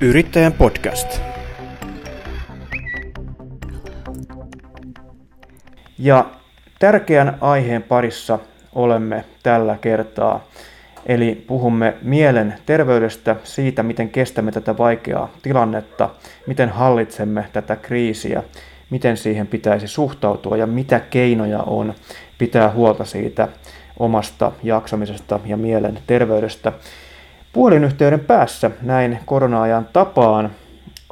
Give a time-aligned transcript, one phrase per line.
[0.00, 1.20] Yrittäjän podcast.
[5.98, 6.30] Ja
[6.78, 8.38] tärkeän aiheen parissa
[8.74, 10.44] olemme tällä kertaa.
[11.06, 16.10] Eli puhumme mielen terveydestä, siitä miten kestämme tätä vaikeaa tilannetta,
[16.46, 18.42] miten hallitsemme tätä kriisiä,
[18.90, 21.94] miten siihen pitäisi suhtautua ja mitä keinoja on
[22.38, 23.48] pitää huolta siitä
[23.98, 26.72] omasta jaksamisesta ja mielen terveydestä.
[27.56, 30.50] Puolinyhteyden päässä näin korona-ajan tapaan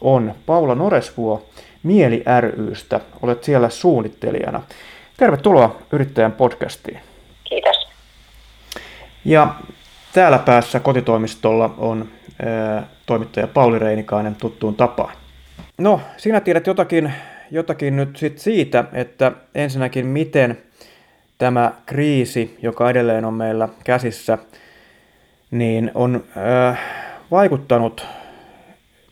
[0.01, 1.47] on Paula Noresvuo
[1.83, 2.25] Mieli
[2.57, 3.01] rystä.
[3.23, 4.63] Olet siellä suunnittelijana.
[5.17, 7.01] Tervetuloa Yrittäjän podcastiin.
[7.45, 7.89] Kiitos.
[9.25, 9.55] Ja
[10.13, 12.09] täällä päässä kotitoimistolla on
[12.47, 15.15] ää, toimittaja Pauli Reinikainen tuttuun tapaan.
[15.79, 17.13] No, sinä tiedät jotakin,
[17.51, 20.59] jotakin nyt sit siitä, että ensinnäkin miten
[21.39, 24.39] tämä kriisi, joka edelleen on meillä käsissä,
[25.55, 26.81] niin on äh,
[27.31, 28.07] vaikuttanut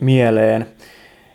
[0.01, 0.67] mieleen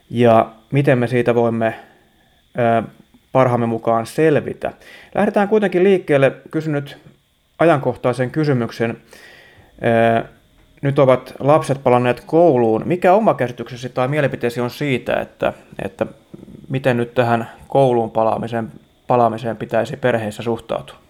[0.09, 2.84] ja miten me siitä voimme äh,
[3.32, 4.73] parhaamme mukaan selvitä.
[5.16, 6.32] Lähdetään kuitenkin liikkeelle.
[6.52, 6.98] Kysyn nyt
[7.59, 8.98] ajankohtaisen kysymyksen.
[9.86, 10.23] Äh,
[10.82, 12.84] nyt ovat lapset palanneet kouluun.
[12.86, 16.06] Mikä oma käsityksesi tai mielipiteesi on siitä, että, että
[16.70, 18.72] miten nyt tähän kouluun palaamiseen,
[19.08, 21.07] palaamiseen pitäisi perheissä suhtautua?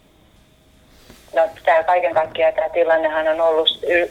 [1.38, 4.10] No tämä kaiken kaikkiaan tämä tilannehan on ollut y-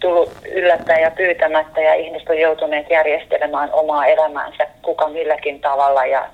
[0.00, 6.28] tullut yllättäen ja pyytämättä ja ihmiset on joutuneet järjestelemään omaa elämäänsä kuka milläkin tavalla ja,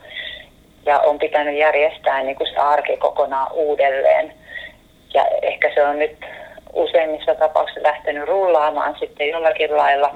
[0.86, 4.34] ja on pitänyt järjestää niin kuin se arki kokonaan uudelleen.
[5.14, 6.16] Ja ehkä se on nyt
[6.72, 10.14] useimmissa tapauksissa lähtenyt rullaamaan sitten jollakin lailla.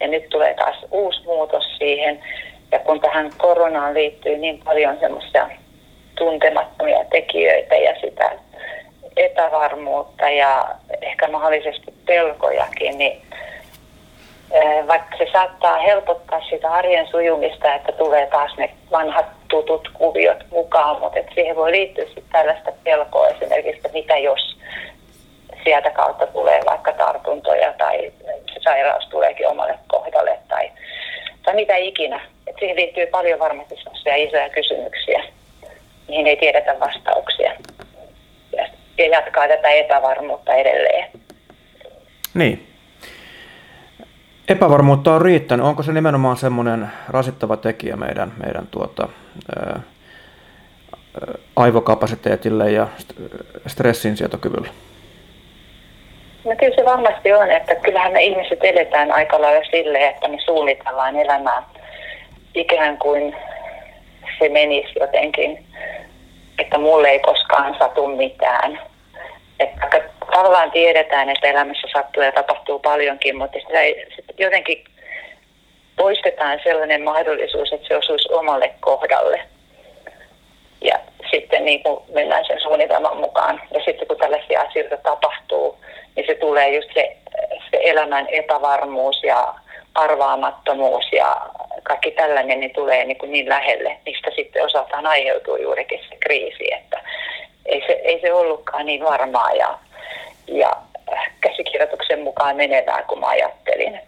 [0.00, 2.20] Ja nyt tulee taas uusi muutos siihen.
[2.72, 5.48] Ja kun tähän koronaan liittyy niin paljon semmoisia
[6.18, 8.45] tuntemattomia tekijöitä ja sitä
[9.16, 10.68] epävarmuutta ja
[11.02, 13.22] ehkä mahdollisesti pelkojakin, niin
[14.88, 21.00] vaikka se saattaa helpottaa sitä arjen sujumista, että tulee taas ne vanhat tutut kuviot mukaan,
[21.00, 24.56] mutta et siihen voi liittyä sitten tällaista pelkoa esimerkiksi, että mitä jos
[25.64, 28.12] sieltä kautta tulee vaikka tartuntoja tai
[28.54, 30.70] se sairaus tuleekin omalle kohdalle tai,
[31.42, 32.20] tai mitä ikinä.
[32.46, 33.74] Et siihen liittyy paljon varmasti
[34.16, 35.24] isoja kysymyksiä,
[36.08, 37.52] mihin ei tiedetä vastauksia
[38.98, 41.10] ja jatkaa tätä epävarmuutta edelleen.
[42.34, 42.66] Niin.
[44.48, 45.66] Epävarmuutta on riittänyt.
[45.66, 49.08] Onko se nimenomaan semmoinen rasittava tekijä meidän, meidän tuota,
[49.56, 49.80] ää,
[51.56, 52.86] aivokapasiteetille ja
[53.66, 54.68] stressinsietokyvylle?
[56.44, 60.36] No kyllä se varmasti on, että kyllähän me ihmiset eletään aika lailla silleen, että me
[60.44, 61.62] suunnitellaan elämää
[62.54, 63.36] ikään kuin
[64.38, 65.66] se menisi jotenkin
[66.58, 68.80] että mulle ei koskaan satu mitään.
[69.60, 70.02] Että
[70.32, 74.84] tavallaan tiedetään, että elämässä sattuu ja tapahtuu paljonkin, mutta sitä ei, sit jotenkin
[75.96, 79.40] poistetaan sellainen mahdollisuus, että se osuisi omalle kohdalle.
[80.80, 80.98] Ja
[81.30, 83.62] sitten niin kuin mennään sen suunnitelman mukaan.
[83.74, 85.78] Ja sitten kun tällaisia asioita tapahtuu,
[86.16, 87.16] niin se tulee just se,
[87.70, 89.54] se elämän epävarmuus ja
[89.96, 91.46] arvaamattomuus ja
[91.82, 96.74] kaikki tällainen niin tulee niin, kuin niin lähelle, mistä sitten osaltaan aiheutuu juurikin se kriisi,
[96.74, 97.00] että
[97.66, 99.78] ei se, ei se ollutkaan niin varmaa ja,
[100.46, 100.76] ja
[101.40, 104.00] käsikirjoituksen mukaan menevää kuin mä ajattelin.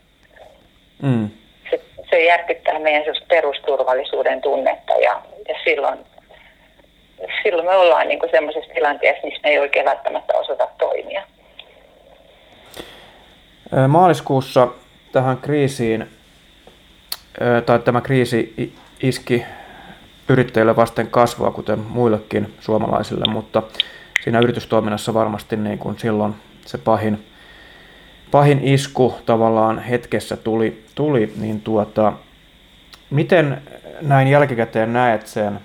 [1.02, 1.30] Mm.
[1.70, 5.98] Se, se järkyttää meidän perusturvallisuuden tunnetta ja, ja silloin,
[7.42, 11.22] silloin me ollaan niin semmoisessa tilanteessa, missä me ei oikein välttämättä osata toimia.
[13.88, 14.68] Maaliskuussa
[15.12, 16.06] tähän kriisiin,
[17.66, 19.44] tai tämä kriisi iski
[20.28, 23.62] yrittäjille vasten kasvua, kuten muillekin suomalaisille, mutta
[24.24, 26.34] siinä yritystoiminnassa varmasti niin kuin silloin
[26.66, 27.26] se pahin,
[28.30, 32.12] pahin isku tavallaan hetkessä tuli, tuli niin tuota,
[33.10, 33.62] miten
[34.00, 35.60] näin jälkikäteen näet sen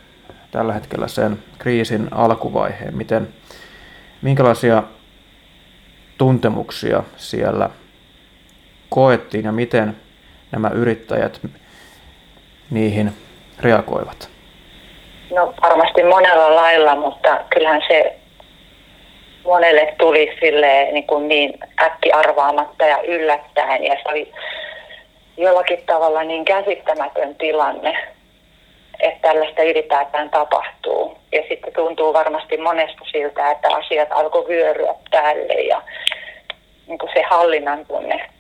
[0.52, 3.28] tällä hetkellä sen kriisin alkuvaiheen, miten,
[4.22, 4.84] minkälaisia
[6.18, 7.70] tuntemuksia siellä
[8.94, 9.96] koettiin ja miten
[10.52, 11.42] nämä yrittäjät
[12.72, 13.12] niihin
[13.60, 14.30] reagoivat?
[15.36, 18.16] No varmasti monella lailla, mutta kyllähän se
[19.46, 24.32] monelle tuli sille niin, kuin niin äkki arvaamatta ja yllättäen ja se oli
[25.38, 27.98] jollakin tavalla niin käsittämätön tilanne,
[29.00, 31.18] että tällaista ylipäätään tapahtuu.
[31.32, 35.82] Ja sitten tuntuu varmasti monesta siltä, että asiat alkoi vyöryä päälle ja
[36.88, 38.33] niin kuin se hallinnan tunne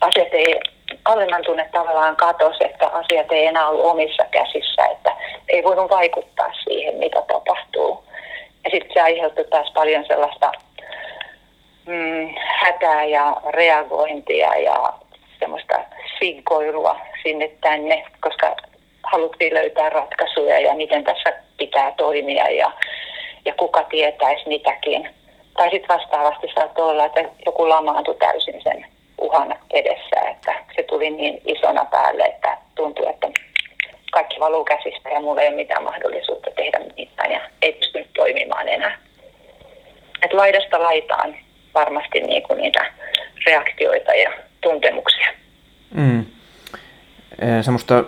[0.00, 0.60] asiat ei,
[1.04, 5.16] hallinnan tunne tavallaan katosi, että asiat ei enää ollut omissa käsissä, että
[5.48, 8.04] ei voinut vaikuttaa siihen, mitä tapahtuu.
[8.64, 10.52] Ja sitten se aiheutti taas paljon sellaista
[11.86, 14.92] mm, hätää ja reagointia ja
[15.38, 15.80] semmoista
[16.18, 18.56] sinkoilua sinne tänne, koska
[19.02, 22.72] haluttiin löytää ratkaisuja ja miten tässä pitää toimia ja,
[23.44, 25.10] ja kuka tietäisi mitäkin.
[25.56, 28.86] Tai sitten vastaavasti saattoi olla, että joku lamaantui täysin sen
[29.20, 33.28] uhan edessä, että se tuli niin isona päälle, että tuntui, että
[34.12, 38.68] kaikki valuu käsistä ja mulla ei ole mitään mahdollisuutta tehdä mitään ja ei pystynyt toimimaan
[38.68, 38.98] enää.
[40.22, 41.36] Et laidasta laitaan
[41.74, 42.92] varmasti niin kuin niitä
[43.46, 45.28] reaktioita ja tuntemuksia.
[45.94, 46.24] Mm.
[47.62, 48.04] Semmoista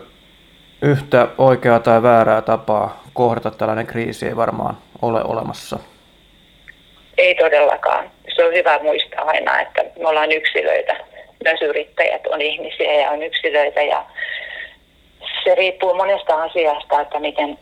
[0.82, 5.78] yhtä oikeaa tai väärää tapaa kohdata tällainen kriisi ei varmaan ole olemassa.
[7.18, 8.10] Ei todellakaan.
[8.36, 10.96] Se on hyvä muistaa aina, että me ollaan yksilöitä.
[11.44, 14.04] Myös yrittäjät on ihmisiä ja on yksilöitä ja
[15.44, 17.58] se riippuu monesta asiasta, että miten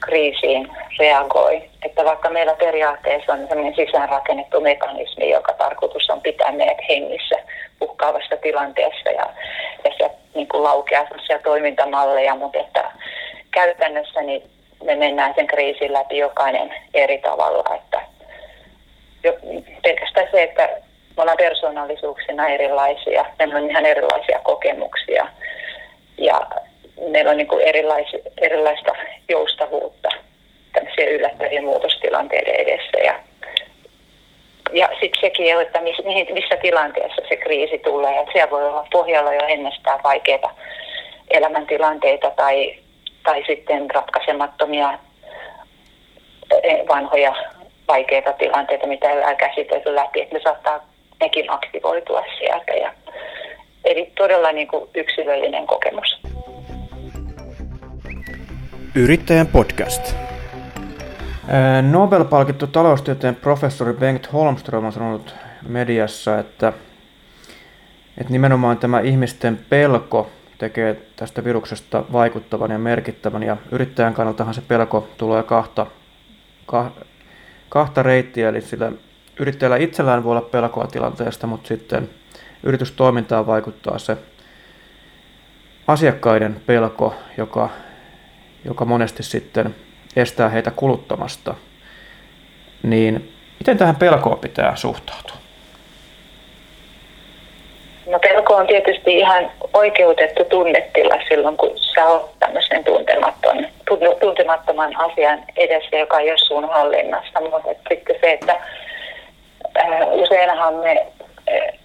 [0.00, 0.68] kriisiin
[0.98, 1.62] reagoi.
[1.84, 7.36] Että vaikka meillä periaatteessa on sellainen sisäänrakennettu mekanismi, joka tarkoitus on pitää meidät hengissä
[7.80, 9.26] uhkaavassa tilanteessa ja,
[9.84, 11.06] ja se niin kuin laukeaa
[11.42, 12.90] toimintamalleja, mutta että
[13.50, 14.42] käytännössä niin
[14.84, 17.74] me mennään sen kriisin läpi jokainen eri tavalla.
[17.74, 18.00] Että
[19.24, 19.32] jo,
[19.82, 20.68] pelkästään se, että
[21.16, 25.26] me ollaan persoonallisuuksina erilaisia, meillä on ihan erilaisia kokemuksia
[26.18, 26.46] ja
[27.10, 28.92] meillä on niin kuin erilaista, erilaista
[29.28, 30.08] joustavuutta
[30.72, 32.98] tämmöisiä yllättäviä muutostilanteiden edessä.
[33.04, 33.20] Ja,
[34.72, 36.02] ja sitten sekin, että missä,
[36.32, 38.20] missä tilanteessa se kriisi tulee.
[38.20, 40.50] Että siellä voi olla pohjalla jo ennestään vaikeita
[41.30, 42.78] elämäntilanteita tai,
[43.22, 44.98] tai sitten ratkaisemattomia
[46.62, 47.34] eh, vanhoja
[47.90, 50.80] vaikeita tilanteita, mitä ei ole käsitelty läpi, että ne saattaa
[51.20, 52.72] nekin aktivoitua sieltä.
[52.72, 52.92] Ja,
[53.84, 56.20] eli todella niin kuin yksilöllinen kokemus.
[58.94, 60.14] Yrittäjän podcast.
[61.90, 65.34] Nobel-palkittu taloustieteen professori Bengt Holmström on sanonut
[65.68, 66.72] mediassa, että,
[68.20, 73.42] että nimenomaan tämä ihmisten pelko tekee tästä viruksesta vaikuttavan ja merkittävän.
[73.42, 75.86] Ja yrittäjän kannaltahan se pelko tulee kahta,
[77.70, 78.92] kahta reittiä, eli sillä
[79.40, 82.10] yrittäjällä itsellään voi olla pelkoa tilanteesta, mutta sitten
[82.62, 84.16] yritystoimintaan vaikuttaa se
[85.86, 87.70] asiakkaiden pelko, joka
[88.64, 89.74] joka monesti sitten
[90.16, 91.54] estää heitä kuluttamasta,
[92.82, 95.39] niin miten tähän pelkoon pitää suhtautua?
[98.10, 103.66] No pelko on tietysti ihan oikeutettu tunnetila silloin, kun sä oot tämmöisen tuntemattoman,
[104.20, 107.40] tuntemattoman asian edessä, joka ei ole sun hallinnassa.
[107.40, 108.56] Mutta sitten se, että
[109.78, 111.06] äh, useinhan me
[111.50, 111.78] äh,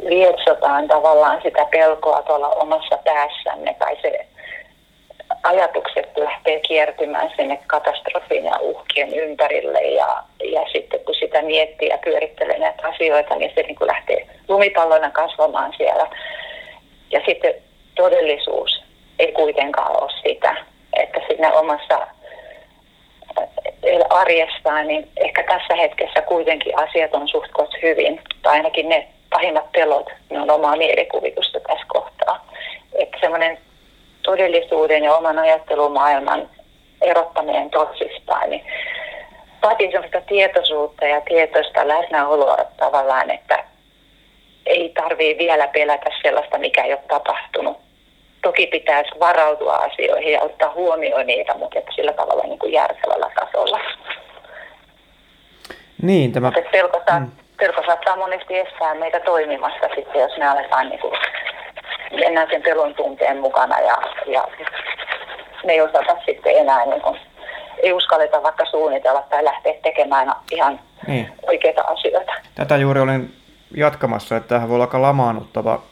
[0.00, 4.26] lietsotaan tavallaan sitä pelkoa tuolla omassa päässämme tai se
[5.42, 11.98] ajatukset lähtee kiertymään sinne katastrofin ja uhkien ympärille ja, ja sitten kun sitä miettii ja
[11.98, 16.06] pyörittelee näitä asioita, niin se niin kuin lähtee lumipallona kasvamaan siellä.
[17.10, 17.54] Ja sitten
[17.94, 18.82] todellisuus
[19.18, 20.56] ei kuitenkaan ole sitä,
[20.92, 22.06] että siinä omassa
[24.10, 27.50] arjessaan, niin ehkä tässä hetkessä kuitenkin asiat on suht
[27.82, 32.46] hyvin, tai ainakin ne pahimmat pelot, ne on omaa mielikuvitusta tässä kohtaa.
[32.94, 33.58] Että semmoinen
[34.32, 36.48] todellisuuden ja oman ajattelumaailman
[37.00, 38.64] erottaminen toisistaan, niin
[39.62, 43.64] vaatii sellaista tietoisuutta ja tietoista läsnäoloa tavallaan, että
[44.66, 47.76] ei tarvii vielä pelätä sellaista, mikä ei ole tapahtunut.
[48.42, 53.30] Toki pitäisi varautua asioihin ja ottaa huomioon niitä, mutta että sillä tavalla niin kuin järkevällä
[53.40, 53.80] tasolla.
[56.02, 56.52] Niin, tämä...
[56.72, 57.30] pelko, saa, mm.
[57.56, 61.12] pelko saattaa monesti estää meitä toimimasta sitten, jos me aletaan niin kuin
[62.20, 64.48] mennään sen pelon tunteen mukana ja, ja
[65.64, 67.18] me ei osata sitten enää niin kuin,
[67.82, 71.28] ei uskalleta vaikka suunnitella tai lähteä tekemään ihan niin.
[71.46, 72.32] oikeita asioita.
[72.54, 73.34] Tätä juuri olin
[73.76, 75.82] jatkamassa, että tähän voi olla aika lamaannuttava,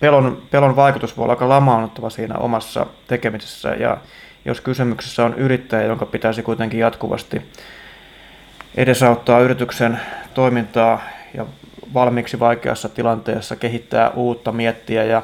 [0.00, 3.96] pelon, pelon vaikutus voi olla aika lamaannuttava siinä omassa tekemisessä ja
[4.44, 7.42] jos kysymyksessä on yrittäjä, jonka pitäisi kuitenkin jatkuvasti
[8.76, 10.00] edesauttaa yrityksen
[10.34, 11.02] toimintaa
[11.34, 11.46] ja
[11.94, 15.22] valmiiksi vaikeassa tilanteessa kehittää uutta, miettiä ja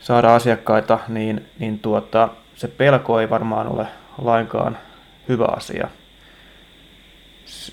[0.00, 3.86] saada asiakkaita, niin, niin tuota, se pelko ei varmaan ole
[4.18, 4.78] lainkaan
[5.28, 5.88] hyvä asia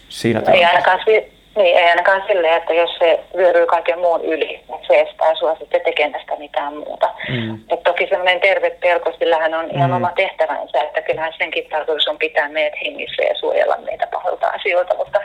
[0.10, 1.24] siinä ei ainakaan, niin,
[1.55, 5.82] ei ainakaan silleen, että jos se vyöryy kaiken muun yli, että se estää sinua sitten
[5.82, 7.10] tekemästä mitään muuta.
[7.29, 7.60] Mm.
[7.70, 9.96] Et toki semmoinen terve pelko, sillähän on ihan mm.
[9.96, 14.96] oma tehtävänsä, että kyllähän senkin tarkoitus on pitää meidät hengissä ja suojella meitä pahoilta asioilta,
[14.96, 15.20] mutta,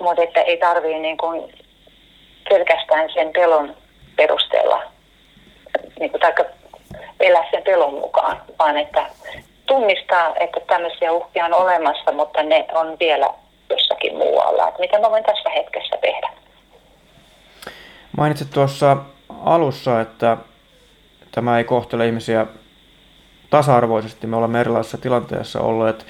[0.00, 1.52] mutta että ei tarvii niin kuin
[2.48, 3.76] pelkästään sen pelon
[4.16, 4.82] perusteella,
[6.00, 6.44] niin kuin, taikka
[7.20, 9.06] elää sen pelon mukaan, vaan että
[9.66, 13.30] tunnistaa, että tämmöisiä uhkia on olemassa, mutta ne on vielä
[13.70, 14.68] jossakin muualla.
[14.68, 16.30] Että mitä mä voin tässä hetkessä tehdä?
[18.16, 18.96] Mainitsit tuossa
[19.44, 20.36] alussa, että
[21.32, 22.46] tämä ei kohtele ihmisiä
[23.50, 24.26] tasa-arvoisesti.
[24.26, 26.06] Me olemme erilaisissa tilanteissa olleet.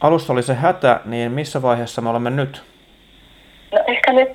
[0.00, 2.62] Alussa oli se hätä, niin missä vaiheessa me olemme nyt?
[3.72, 4.28] No ehkä nyt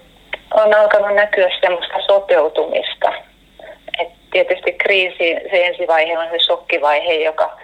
[0.53, 3.13] on alkanut näkyä semmoista sopeutumista.
[4.00, 7.57] Et tietysti kriisi, se ensivaihe on se shokkivaihe, joka,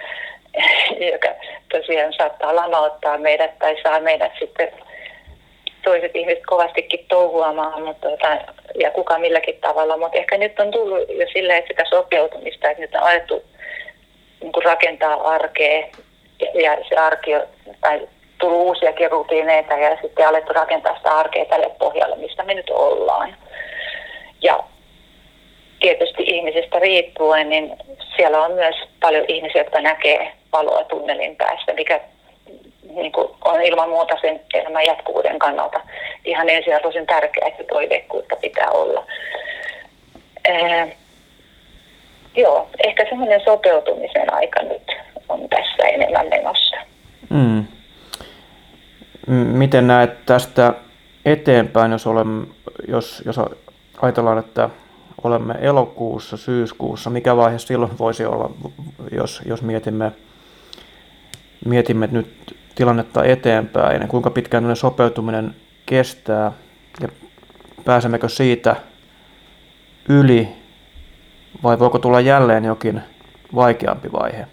[1.14, 1.28] joka
[1.72, 4.70] tosiaan saattaa lamauttaa meidät tai saa meidät sitten
[5.84, 8.38] toiset ihmiset kovastikin touhuamaan mutta, tota,
[8.80, 12.96] ja kuka milläkin tavalla, mutta ehkä nyt on tullut jo silleen sitä sopeutumista, että nyt
[12.96, 13.44] on alettu
[14.42, 15.88] niin rakentaa arkea
[16.40, 17.32] ja, se arki
[17.82, 18.08] tai
[18.40, 23.36] tullut uusiakin rutiineita ja sitten alettu rakentaa sitä arkea tälle pohjalle, mistä me nyt ollaan.
[24.42, 24.64] Ja
[25.80, 27.78] tietysti ihmisistä riippuen, niin
[28.16, 32.00] siellä on myös paljon ihmisiä, jotka näkee valoa tunnelin päässä, mikä
[32.96, 35.82] niin kuin on ilman muuta sen elämän jatkuvuuden kannalta
[36.26, 39.06] ihan ensiarvoisen tärkeää, että toiveikkuutta pitää olla.
[40.50, 40.88] Ää,
[42.36, 44.92] joo, ehkä semmoinen sopeutumisen aika nyt
[45.30, 46.78] on tässä enemmän menossa.
[47.30, 47.66] Mm.
[49.58, 50.74] Miten näet tästä
[51.26, 52.48] eteenpäin, jos, olemme,
[52.88, 53.40] jos, jos
[54.02, 54.70] ajatellaan, että
[55.24, 58.50] olemme elokuussa, syyskuussa, mikä vaihe silloin voisi olla,
[59.12, 60.12] jos, jos mietimme,
[61.66, 65.56] mietimme nyt tilannetta eteenpäin kuinka pitkään sopeutuminen
[65.86, 66.52] kestää
[67.02, 67.08] ja
[67.86, 68.76] pääsemmekö siitä
[70.10, 70.50] yli
[71.64, 73.02] vai voiko tulla jälleen jokin
[73.56, 74.48] vaikeampi vaihe?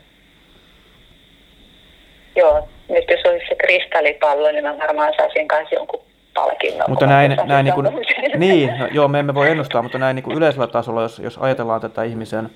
[2.37, 6.03] Joo, nyt jos olisi se kristallipallo, niin mä varmaan saisin kanssa jonkun
[6.35, 6.91] palkinnon.
[6.91, 7.87] Mutta näin, näin niin, kuin,
[8.37, 11.39] niin no, joo, me emme voi ennustaa, mutta näin niin kuin yleisellä tasolla, jos, jos
[11.39, 12.51] ajatellaan tätä ihmisen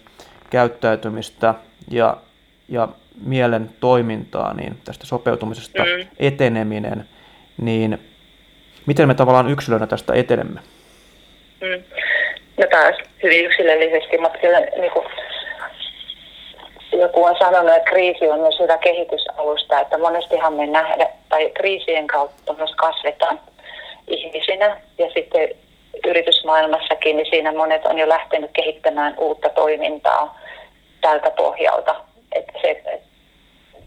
[0.50, 1.54] käyttäytymistä
[1.90, 2.16] ja,
[2.68, 2.88] ja
[3.26, 6.06] mielen toimintaa, niin tästä sopeutumisesta mm.
[6.18, 7.04] eteneminen,
[7.60, 7.98] niin
[8.86, 10.60] miten me tavallaan yksilönä tästä etenemme?
[11.60, 11.82] Mm.
[12.60, 15.06] No taas hyvin yksilöllisesti, mutta kyllä niin kuin,
[17.00, 22.06] joku on sanonut, että kriisi on myös hyvä kehitysalusta, että monestihan me nähdään, tai kriisien
[22.06, 23.40] kautta myös kasvetaan
[24.08, 25.48] ihmisinä ja sitten
[26.06, 30.38] yritysmaailmassakin, niin siinä monet on jo lähtenyt kehittämään uutta toimintaa
[31.00, 31.94] tältä pohjalta.
[32.32, 32.82] Että se,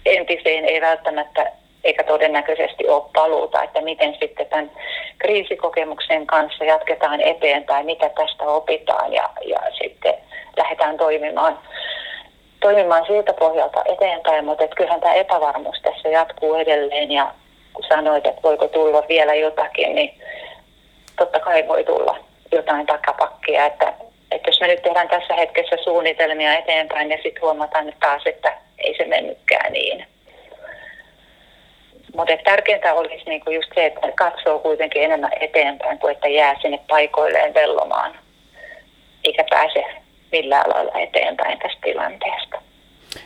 [0.06, 1.52] entiseen ei välttämättä
[1.84, 4.72] eikä todennäköisesti ole paluuta, että miten sitten tämän
[5.18, 10.14] kriisikokemuksen kanssa jatketaan eteenpäin, mitä tästä opitaan ja, ja sitten
[10.58, 11.60] lähdetään toimimaan,
[12.64, 17.34] toimimaan siltä pohjalta eteenpäin, mutta että kyllähän tämä epävarmuus tässä jatkuu edelleen ja
[17.74, 20.22] kun sanoit, että voiko tulla vielä jotakin, niin
[21.18, 22.18] totta kai voi tulla
[22.52, 23.94] jotain takapakkia, että,
[24.32, 28.58] että jos me nyt tehdään tässä hetkessä suunnitelmia eteenpäin ja sitten huomataan että taas, että
[28.78, 30.06] ei se mennytkään niin.
[32.16, 36.80] Mutta tärkeintä olisi niinku just se, että katsoo kuitenkin enemmän eteenpäin kuin että jää sinne
[36.90, 38.16] paikoilleen vellomaan,
[39.24, 40.03] eikä pääse
[40.34, 42.62] millään lailla eteenpäin tästä tilanteesta.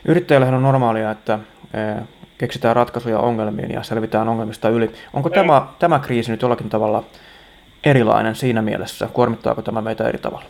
[0.05, 1.39] Yrittäjällähän on normaalia, että
[2.37, 4.91] keksitään ratkaisuja ongelmiin ja selvitään ongelmista yli.
[5.13, 5.35] Onko mm.
[5.35, 7.03] tämä, tämä kriisi nyt jollakin tavalla
[7.85, 9.07] erilainen siinä mielessä?
[9.13, 10.45] Kuormittaako tämä meitä eri tavalla?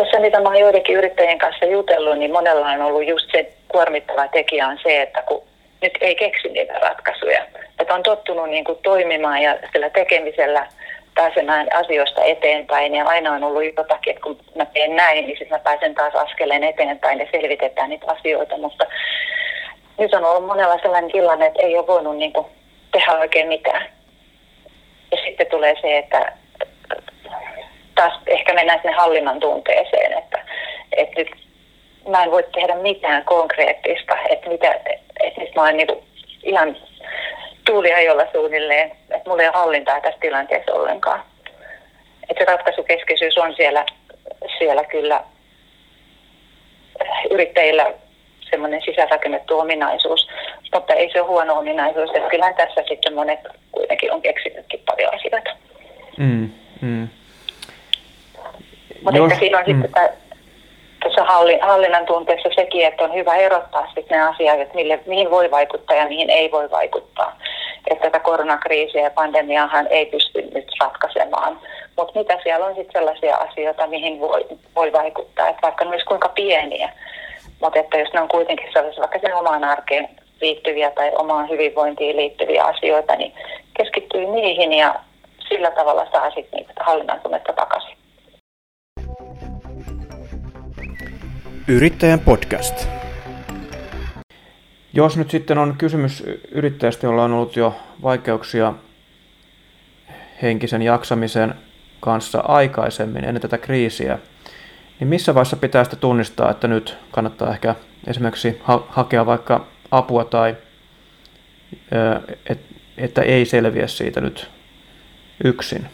[0.00, 4.28] tuossa mitä mä oon joidenkin yrittäjien kanssa jutellut, niin monella on ollut just se kuormittava
[4.28, 5.42] tekijä on se, että kun
[5.82, 7.46] nyt ei keksi niitä ratkaisuja.
[7.78, 10.66] Että on tottunut niin kuin toimimaan ja sillä tekemisellä
[11.20, 15.58] pääsemään asioista eteenpäin ja aina on ollut jotakin, että kun mä teen näin, niin sitten
[15.58, 18.84] mä pääsen taas askeleen eteenpäin ja selvitetään niitä asioita, mutta
[19.98, 22.46] nyt on ollut monella sellainen tilanne, että ei ole voinut niin kuin
[22.92, 23.86] tehdä oikein mitään.
[25.12, 26.32] Ja sitten tulee se, että
[27.94, 30.38] taas ehkä mennään sinne hallinnan tunteeseen, että,
[30.96, 31.30] että nyt
[32.08, 34.74] mä en voi tehdä mitään konkreettista, että, mitä,
[35.20, 35.88] että nyt mä oon niin
[36.42, 36.76] ihan
[37.70, 41.22] tuuliajolla suunnilleen, että mulla ei ole hallintaa tässä tilanteessa ollenkaan.
[42.30, 43.86] Että se ratkaisukeskeisyys on siellä,
[44.58, 45.24] siellä kyllä
[47.30, 47.86] yrittäjillä
[48.50, 50.28] semmoinen sisärakennettu ominaisuus,
[50.74, 52.10] mutta ei se ole huono ominaisuus.
[52.14, 53.40] Että kyllähän tässä sitten monet
[53.72, 55.50] kuitenkin on keksinytkin paljon asioita.
[56.16, 56.50] Mm,
[56.80, 57.08] mm.
[59.02, 59.82] Mutta ehkä siinä on mm.
[59.82, 60.08] sitten
[61.04, 61.24] tässä
[61.60, 65.96] hallinnan tunteessa sekin, että on hyvä erottaa sitten ne asiat, että mille, mihin voi vaikuttaa
[65.96, 67.38] ja mihin ei voi vaikuttaa.
[67.86, 71.58] Että tätä koronakriisiä ja pandemiaahan ei pysty nyt ratkaisemaan.
[71.96, 74.46] Mutta mitä siellä on sitten sellaisia asioita, mihin voi,
[74.76, 76.92] voi vaikuttaa, että vaikka ne olisi kuinka pieniä.
[77.60, 80.08] Mutta että jos ne on kuitenkin sellaisia vaikka sen omaan arkeen
[80.40, 83.34] liittyviä tai omaan hyvinvointiin liittyviä asioita, niin
[83.76, 84.94] keskittyy niihin ja
[85.48, 87.20] sillä tavalla saa sitten niitä hallinnan
[87.56, 87.96] takaisin.
[91.68, 92.88] Yrittäjän podcast.
[94.92, 98.72] Jos nyt sitten on kysymys yrittäjästä, jolla on ollut jo vaikeuksia
[100.42, 101.54] henkisen jaksamisen
[102.00, 104.18] kanssa aikaisemmin, ennen tätä kriisiä,
[105.00, 107.74] niin missä vaiheessa pitää sitä tunnistaa, että nyt kannattaa ehkä
[108.06, 110.56] esimerkiksi ha- hakea vaikka apua tai
[112.50, 112.60] et,
[112.98, 114.50] että ei selviä siitä nyt
[115.44, 115.86] yksin?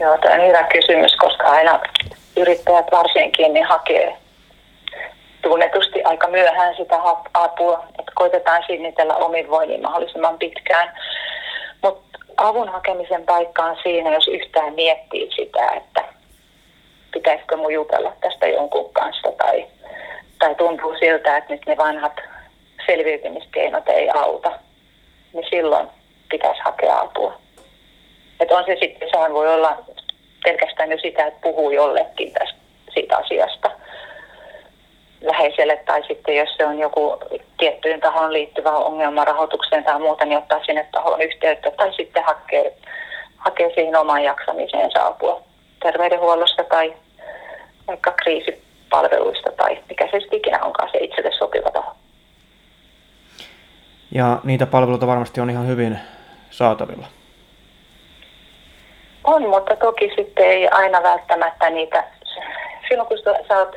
[0.00, 1.80] Joo, tämä on hyvä kysymys, koska aina
[2.36, 4.16] yrittäjät varsinkin niin hakee
[5.48, 6.96] tunnetusti aika myöhään sitä
[7.34, 10.92] apua, että koitetaan sinnitellä omin voimin mahdollisimman pitkään.
[11.82, 16.04] Mutta avun hakemisen paikka on siinä, jos yhtään miettii sitä, että
[17.12, 19.66] pitäisikö mun jutella tästä jonkun kanssa tai,
[20.38, 22.16] tai tuntuu siltä, että nyt ne vanhat
[22.86, 24.52] selviytymiskeinot ei auta,
[25.32, 25.88] niin silloin
[26.30, 27.38] pitäisi hakea apua.
[28.40, 29.78] Että on se sitten, sehän voi olla
[30.44, 32.58] pelkästään jo sitä, että puhuu jollekin tästä,
[32.94, 33.70] siitä asiasta
[35.20, 37.18] läheiselle tai sitten jos se on joku
[37.58, 42.76] tiettyyn tahoon liittyvä ongelma rahoitukseen tai muuta, niin ottaa sinne tahoon yhteyttä tai sitten hakee,
[43.36, 45.42] hakee siihen omaan jaksamiseensa apua
[45.82, 46.94] terveydenhuollosta tai
[47.86, 51.92] vaikka kriisipalveluista tai mikä se sitten ikinä onkaan se itselle sopiva taho.
[54.14, 55.98] Ja niitä palveluita varmasti on ihan hyvin
[56.50, 57.06] saatavilla.
[59.24, 62.04] On, mutta toki sitten ei aina välttämättä niitä,
[62.88, 63.76] silloin kun sä oot,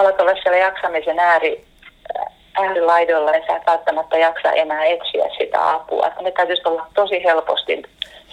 [0.00, 1.64] alat olla siellä jaksamisen ääri,
[2.54, 6.06] äärilaidolla, niin sä välttämättä jaksa enää etsiä sitä apua.
[6.06, 7.82] Että ne täytyisi olla tosi helposti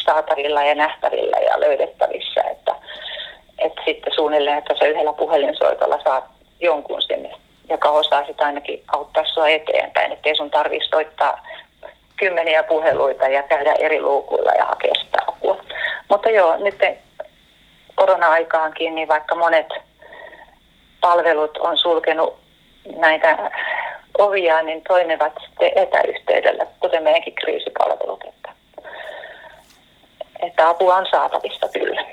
[0.05, 2.75] saatavilla ja nähtävillä ja löydettävissä, että,
[3.59, 6.23] että sitten suunnilleen, että se yhdellä puhelinsoitolla saat
[6.59, 7.31] jonkun sinne
[7.69, 11.47] joka osaa sitä ainakin auttaa sinua eteenpäin, ettei sun tarvitsisi soittaa
[12.17, 15.57] kymmeniä puheluita ja käydä eri luukuilla ja hakea sitä apua.
[16.09, 16.79] Mutta joo, nyt
[17.95, 19.67] korona-aikaankin, niin vaikka monet
[21.07, 22.37] palvelut on sulkenut
[22.95, 23.51] näitä
[24.17, 28.23] ovia, niin toimivat sitten etäyhteydellä, kuten meidänkin kriisipalvelut.
[28.23, 28.51] Että,
[30.39, 32.05] että apua on saatavista kyllä.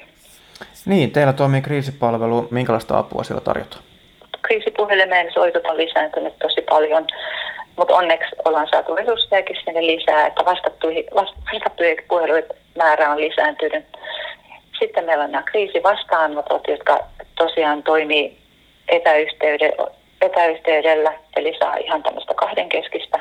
[0.87, 2.49] Niin, teillä toimii kriisipalvelu.
[2.51, 3.83] Minkälaista apua siellä tarjotaan?
[4.43, 7.07] kriisipuhelimeen soitot on lisääntynyt tosi paljon,
[7.77, 11.05] mutta onneksi ollaan saatu resurssejakin sinne lisää, että vastattujen,
[11.53, 13.85] vastattujen puheluiden määrä on lisääntynyt.
[14.79, 16.99] Sitten meillä on nämä kriisivastaanotot, jotka
[17.39, 18.44] tosiaan toimii
[20.21, 23.21] etäyhteydellä, eli saa ihan tämmöistä kahdenkeskistä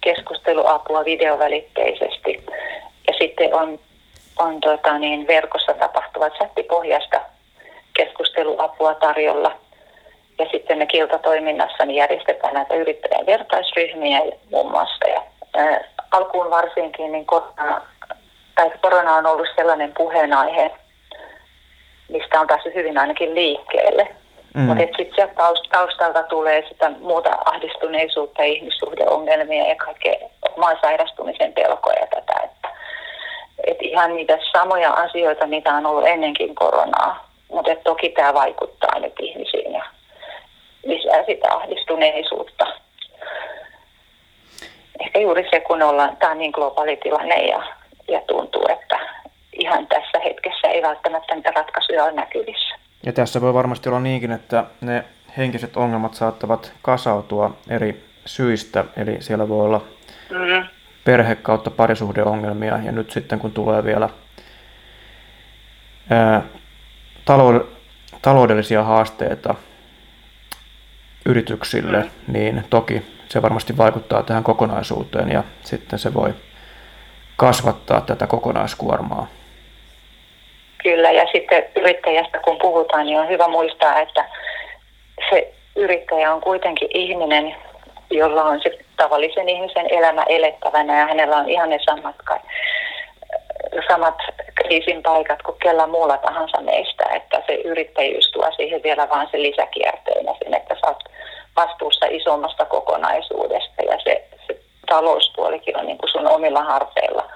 [0.00, 2.46] keskusteluapua videovälitteisesti.
[3.08, 3.78] Ja sitten on,
[4.38, 7.20] on tota niin, verkossa tapahtuvat chattipohjasta
[7.96, 9.52] keskusteluapua tarjolla–
[10.38, 15.08] ja sitten me kiltatoiminnassa niin järjestetään näitä yrittäjän vertaisryhmiä muun muassa.
[15.08, 15.22] Ja,
[15.54, 17.80] ää, alkuun varsinkin niin korona,
[18.54, 20.70] tai korona on ollut sellainen puheenaihe,
[22.08, 24.13] mistä on päässyt hyvin ainakin liikkeelle.
[24.54, 24.60] Mm.
[24.62, 25.30] Mutta sitten
[25.72, 30.14] taustalta tulee sitä muuta ahdistuneisuutta, ihmissuhdeongelmia ja kaikkea
[30.56, 32.40] oman sairastumisen pelkoja tätä.
[32.44, 32.68] Että,
[33.66, 37.30] et ihan niitä samoja asioita, mitä on ollut ennenkin koronaa.
[37.48, 39.84] Mutta toki tämä vaikuttaa nyt ihmisiin ja
[40.84, 42.66] lisää sitä ahdistuneisuutta.
[45.00, 47.62] Ehkä juuri se, kun ollaan, tämä on niin globaali tilanne ja,
[48.08, 48.98] ja tuntuu, että
[49.52, 52.73] ihan tässä hetkessä ei välttämättä niitä ratkaisuja ole näkyvissä.
[53.06, 55.04] Ja tässä voi varmasti olla niinkin, että ne
[55.36, 59.84] henkiset ongelmat saattavat kasautua eri syistä, eli siellä voi olla
[60.30, 60.68] mm.
[61.04, 64.08] perhe kautta parisuhdeongelmia, ja nyt sitten kun tulee vielä
[66.10, 66.42] ää,
[68.22, 69.54] taloudellisia haasteita,
[71.26, 72.32] yrityksille, mm.
[72.32, 76.34] niin toki se varmasti vaikuttaa tähän kokonaisuuteen ja sitten se voi
[77.36, 79.26] kasvattaa tätä kokonaiskuormaa.
[80.84, 84.24] Kyllä, ja sitten yrittäjästä kun puhutaan, niin on hyvä muistaa, että
[85.30, 87.56] se yrittäjä on kuitenkin ihminen,
[88.10, 92.16] jolla on se tavallisen ihmisen elämä elettävänä ja hänellä on ihan ne samat,
[93.88, 94.14] samat
[94.54, 99.42] kriisin paikat kuin kellä muulla tahansa meistä, että se yrittäjyys tuo siihen vielä vaan se
[99.42, 101.04] lisäkierteenä sen, että sä oot
[101.56, 107.33] vastuussa isommasta kokonaisuudesta ja se, se talouspuolikin on niin kuin sun omilla harteilla.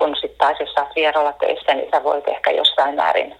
[0.00, 3.36] Kun sitten taas jos sä oot vieralla töissä, niin sä voit ehkä jossain määrin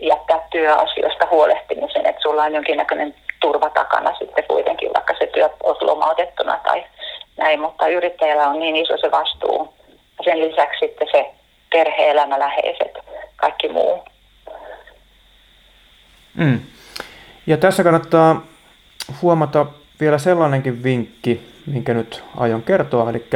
[0.00, 5.76] jättää työasioista huolehtimisen, että sulla on jonkinnäköinen turva takana sitten kuitenkin, vaikka se työ on
[5.80, 6.84] lomautettuna tai
[7.36, 9.74] näin, mutta yrittäjällä on niin iso se vastuu.
[10.18, 11.30] Ja sen lisäksi sitten se
[11.70, 12.92] perhe-elämä, läheiset,
[13.36, 14.04] kaikki muu.
[16.34, 16.60] Mm.
[17.46, 18.42] Ja tässä kannattaa
[19.22, 19.66] huomata
[20.00, 23.10] vielä sellainenkin vinkki, minkä nyt aion kertoa.
[23.10, 23.26] Eli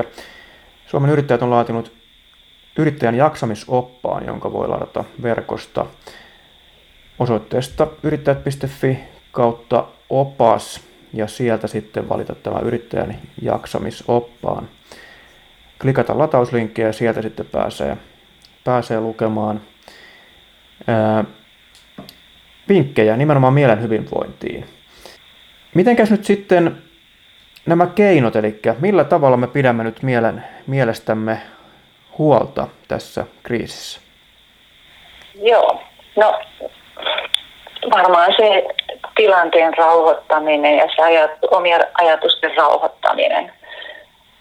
[0.91, 1.93] Suomen yrittäjät on laatinut
[2.79, 5.87] yrittäjän jaksamisoppaan, jonka voi ladata verkosta
[7.19, 8.99] osoitteesta yrittäjät.fi
[9.33, 10.81] kautta opas
[11.13, 14.69] ja sieltä sitten valita tämä yrittäjän jaksamisoppaan.
[15.81, 17.97] klikata latauslinkkiä ja sieltä sitten pääsee,
[18.65, 19.61] pääsee lukemaan
[20.87, 21.25] ää,
[22.69, 24.65] vinkkejä nimenomaan mielen hyvinvointiin.
[25.75, 26.90] Mitenkäs nyt sitten
[27.67, 31.39] nämä keinot, eli millä tavalla me pidämme nyt mielen, mielestämme
[32.19, 34.01] huolta tässä kriisissä?
[35.35, 35.83] Joo,
[36.17, 36.41] no
[37.91, 38.65] varmaan se
[39.17, 43.53] tilanteen rauhoittaminen ja se ajat, omia ajatusten rauhoittaminen.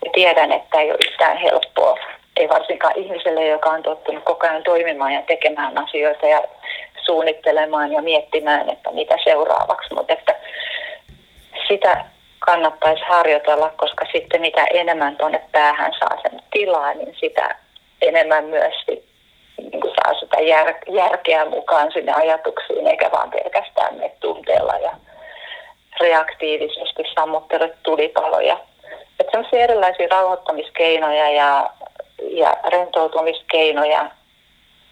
[0.05, 1.97] Ja tiedän, että ei ole yhtään helppoa.
[2.38, 6.43] Ei varsinkaan ihmiselle, joka on tottunut koko ajan toimimaan ja tekemään asioita ja
[7.05, 9.93] suunnittelemaan ja miettimään, että mitä seuraavaksi.
[9.93, 10.36] Mutta että
[11.67, 12.05] sitä
[12.50, 17.56] kannattaisi harjoitella, koska sitten mitä enemmän tuonne päähän saa sen tilaa, niin sitä
[18.02, 18.74] enemmän myös
[19.58, 24.92] niin kuin saa sitä jär, järkeä mukaan sinne ajatuksiin, eikä vaan pelkästään me tunteella ja
[26.00, 28.60] reaktiivisesti sammuttele tulipaloja.
[29.20, 31.70] Että sellaisia erilaisia rauhoittamiskeinoja ja,
[32.32, 34.12] ja rentoutumiskeinoja,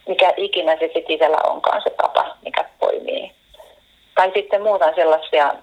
[0.08, 3.32] mikä ikinä se sitten itsellä onkaan se tapa, mikä poimii.
[4.15, 5.54] Tai sitten muuta sellaisia,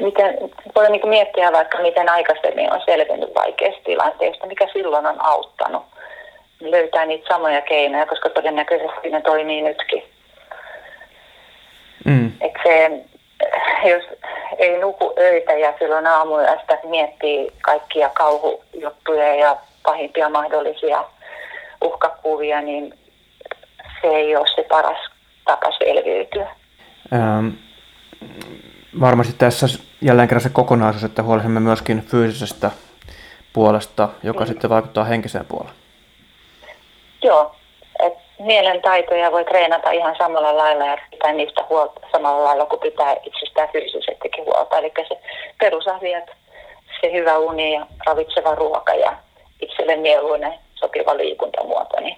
[0.00, 0.38] miten,
[0.74, 5.82] voi niin miettiä vaikka miten aikaisemmin on selvinnyt vaikeista tilanteista, mikä silloin on auttanut
[6.60, 10.02] löytää niitä samoja keinoja, koska todennäköisesti ne toimii nytkin.
[12.04, 12.32] Mm.
[12.40, 12.90] Et se,
[13.90, 14.04] jos
[14.58, 21.04] ei nuku öitä ja silloin aamuyöstä miettii kaikkia kauhujuttuja ja pahimpia mahdollisia
[21.84, 22.94] uhkakuvia, niin
[24.02, 25.10] se ei ole se paras
[25.44, 26.48] tapa selviytyä.
[27.12, 27.48] Ähm,
[29.00, 29.66] varmasti tässä
[30.02, 32.70] jälleen kerran se kokonaisuus, että huolehdimme myöskin fyysisestä
[33.52, 34.46] puolesta, joka mm.
[34.46, 35.74] sitten vaikuttaa henkiseen puoleen.
[37.22, 37.54] Joo,
[38.02, 42.80] et mielen taitoja voi treenata ihan samalla lailla ja pitää niistä huolta samalla lailla kuin
[42.80, 44.78] pitää itsestään fyysisestikin huolta.
[44.78, 45.20] Eli se
[45.58, 46.30] perusasiat,
[47.00, 49.16] se hyvä uni ja ravitseva ruoka ja
[49.60, 52.16] itselle mieluinen sopiva liikuntamuoto, niin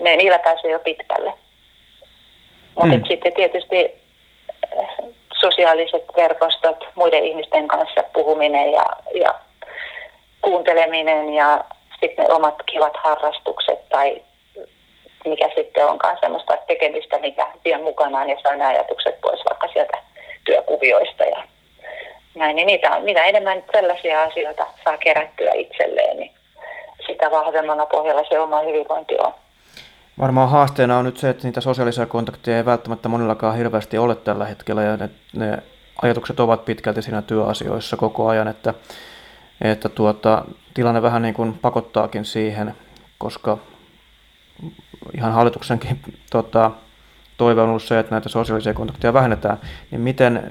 [0.00, 1.32] ne, niillä pääsee jo pitkälle.
[2.74, 3.04] Mutta mm.
[3.08, 4.88] sitten tietysti eh,
[5.40, 9.34] sosiaaliset verkostot, muiden ihmisten kanssa puhuminen ja, ja
[10.42, 11.64] kuunteleminen ja
[12.00, 14.22] sitten ne omat kivat harrastukset tai
[15.24, 19.98] mikä sitten onkaan semmoista tekemistä, mikä vie mukanaan ja saa ne ajatukset pois vaikka sieltä
[20.44, 21.42] työkuvioista ja
[22.34, 22.56] näin.
[22.56, 26.32] Niin niitä, mitä enemmän sellaisia asioita saa kerättyä itselleen, niin
[27.06, 29.34] sitä vahvemmalla pohjalla se oma hyvinvointi on.
[30.20, 34.46] Varmaan haasteena on nyt se, että niitä sosiaalisia kontakteja ei välttämättä monillakaan hirveästi ole tällä
[34.46, 35.58] hetkellä ja ne, ne
[36.02, 38.74] ajatukset ovat pitkälti siinä työasioissa koko ajan, että
[39.60, 42.74] että tuota, tilanne vähän niin kuin pakottaakin siihen,
[43.18, 43.58] koska
[45.14, 46.70] ihan hallituksenkin tota,
[47.36, 49.58] toive on ollut se, että näitä sosiaalisia kontakteja vähennetään,
[49.90, 50.50] niin miten,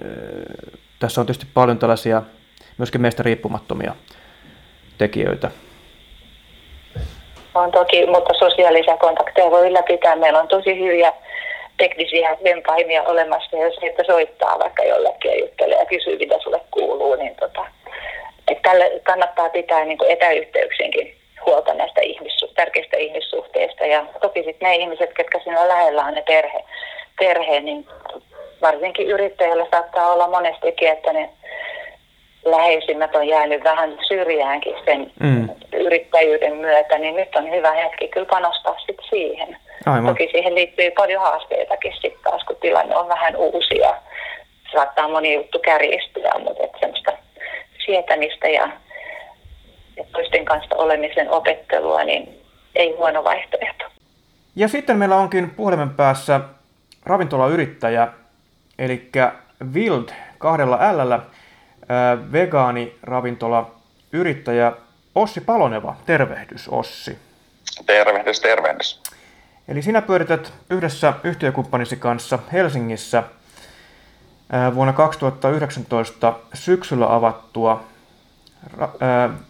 [1.00, 2.24] tässä on tietysti paljon tällaisia
[2.78, 3.96] myöskin meistä riippumattomia
[4.98, 5.52] tekijöitä.
[7.56, 10.16] On toki, mutta sosiaalisia kontakteja voi ylläpitää.
[10.16, 11.14] Meillä on tosi hyviä
[11.78, 17.16] teknisiä vempaimia olemassa, jos että soittaa vaikka jollekin ja juttelee ja kysyy, mitä sulle kuuluu,
[17.16, 17.66] niin tota,
[18.48, 23.86] että tälle kannattaa pitää niin etäyhteyksiinkin huolta näistä ihmissu- tärkeistä ihmissuhteista.
[23.86, 26.64] Ja toki sitten ne ihmiset, ketkä siinä lähellä on ne perhe,
[27.20, 27.88] perhe niin
[28.62, 31.30] varsinkin yrittäjällä saattaa olla monestikin, että ne
[32.46, 35.50] läheisimmät on jäänyt vähän syrjäänkin sen mm.
[35.74, 39.58] yrittäjyyden myötä, niin nyt on hyvä hetki kyllä panostaa sitten siihen.
[39.86, 40.06] Aivan.
[40.06, 44.02] Toki siihen liittyy paljon haasteitakin sitten taas, kun tilanne on vähän uusi ja
[44.72, 47.12] saattaa moni juttu kärjistyä, mutta et semmoista
[47.86, 48.72] sietämistä ja
[50.12, 52.42] toisten kanssa olemisen opettelua, niin
[52.76, 53.86] ei huono vaihtoehto.
[54.56, 56.40] Ja sitten meillä onkin puhelimen päässä
[57.06, 58.08] ravintolayrittäjä,
[58.80, 59.10] eli
[59.74, 61.20] Wild kahdella L,
[62.32, 63.72] vegaaniravintola
[64.14, 64.72] yrittäjä
[65.16, 65.96] Ossi Paloneva.
[66.06, 67.18] Tervehdys Ossi.
[67.86, 69.02] Tervehdys, tervehdys.
[69.68, 73.24] Eli sinä pyörität yhdessä yhtiökumppanisi kanssa Helsingissä–
[74.76, 77.84] vuonna 2019 syksyllä avattua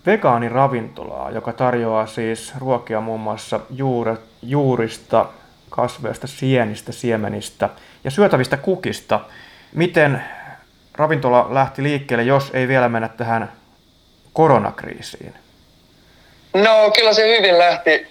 [0.06, 5.26] vegaaniravintolaa, joka tarjoaa siis ruokia muun muassa juure, juurista,
[5.70, 7.70] kasveista, sienistä, siemenistä
[8.04, 9.20] ja syötävistä kukista.
[9.74, 10.24] Miten
[11.00, 13.52] ravintola lähti liikkeelle, jos ei vielä mennä tähän
[14.34, 15.34] koronakriisiin?
[16.54, 18.08] No kyllä se hyvin lähti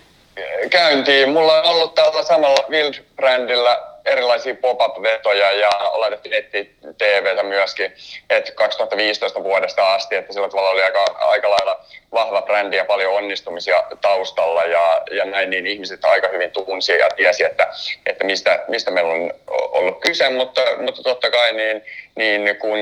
[0.71, 1.29] käyntiin.
[1.33, 7.93] Mulla on ollut tällä samalla Wild-brändillä erilaisia pop-up-vetoja ja laitettiin netti TVtä myöskin,
[8.31, 13.15] että 2015 vuodesta asti, että sillä tavalla oli aika, aika lailla vahva brändi ja paljon
[13.15, 17.69] onnistumisia taustalla ja, ja näin, niin ihmiset aika hyvin tunsi ja tiesi, että,
[18.07, 21.83] että mistä, mistä meillä on ollut kyse, mutta, mutta totta kai niin,
[22.17, 22.79] niin kun,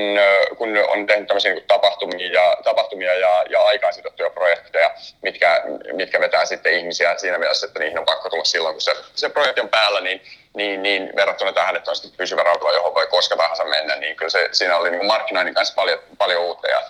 [0.57, 5.63] kun on tehnyt tämmöisiä niin tapahtumia ja, tapahtumia ja, ja aikaan sidottuja projekteja, mitkä,
[5.93, 9.29] mitkä vetää sitten ihmisiä siinä mielessä, että niihin on pakko tulla silloin, kun se, se
[9.29, 10.21] projekti on päällä, niin,
[10.57, 14.15] niin, niin verrattuna tähän, että on sitten pysyvä rautila, johon voi koska tahansa mennä, niin
[14.15, 16.81] kyllä se, siinä oli niin markkinoinnin kanssa paljon, paljon uutta ja,